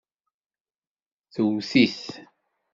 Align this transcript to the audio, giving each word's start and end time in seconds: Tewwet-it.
Tewwet-it. 1.33 2.03